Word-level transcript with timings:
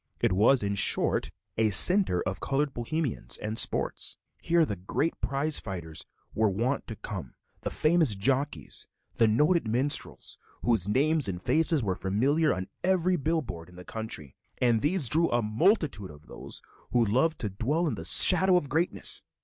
It 0.19 0.31
was, 0.31 0.63
in 0.63 0.73
short, 0.73 1.29
a 1.59 1.69
center 1.69 2.23
of 2.23 2.39
colored 2.39 2.73
Bohemians 2.73 3.37
and 3.37 3.55
sports. 3.59 4.17
Here 4.39 4.65
the 4.65 4.75
great 4.75 5.13
prize 5.21 5.59
fighters 5.59 6.07
were 6.33 6.49
wont 6.49 6.87
to 6.87 6.95
come, 6.95 7.35
the 7.61 7.69
famous 7.69 8.15
jockeys, 8.15 8.87
the 9.13 9.27
noted 9.27 9.67
minstrels, 9.67 10.39
whose 10.63 10.89
names 10.89 11.27
and 11.27 11.39
faces 11.39 11.83
were 11.83 11.93
familiar 11.93 12.51
on 12.51 12.67
every 12.83 13.15
bill 13.15 13.43
board 13.43 13.69
in 13.69 13.75
the 13.75 13.85
country; 13.85 14.35
and 14.57 14.81
these 14.81 15.07
drew 15.07 15.29
a 15.29 15.43
multitude 15.43 16.09
of 16.09 16.25
those 16.25 16.63
who 16.91 17.05
love 17.05 17.37
to 17.37 17.51
dwell 17.51 17.85
in 17.85 17.93
the 17.93 18.03
shadow 18.03 18.57
of 18.57 18.69
greatness. 18.69 19.21